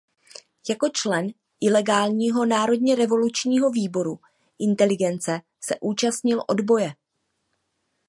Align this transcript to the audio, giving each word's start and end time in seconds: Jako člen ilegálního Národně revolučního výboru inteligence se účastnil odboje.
Jako 0.69 0.89
člen 0.89 1.27
ilegálního 1.61 2.45
Národně 2.45 2.95
revolučního 2.95 3.69
výboru 3.69 4.19
inteligence 4.59 5.41
se 5.61 5.75
účastnil 5.81 6.39
odboje. 6.47 6.93